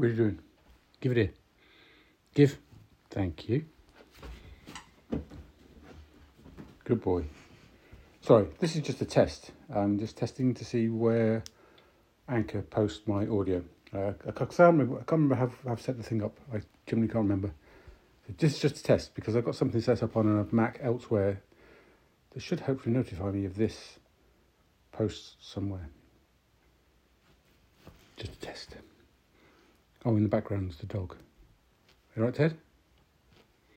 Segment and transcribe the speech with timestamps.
[0.00, 0.38] What are you doing?
[1.02, 1.30] Give it here.
[2.32, 2.58] Give.
[3.10, 3.66] Thank you.
[6.84, 7.24] Good boy.
[8.22, 9.50] Sorry, this is just a test.
[9.68, 11.44] I'm just testing to see where
[12.26, 13.62] Anchor posts my audio.
[13.92, 16.34] Uh, I, can't remember, I can't remember how I've set the thing up.
[16.50, 17.52] I genuinely can't remember.
[18.38, 21.42] This is just a test because I've got something set up on a Mac elsewhere
[22.30, 23.98] that should hopefully notify me of this
[24.92, 25.90] post somewhere.
[28.16, 28.76] Just a test.
[30.04, 31.16] Oh, in the background is the dog.
[32.16, 32.56] You right, Ted?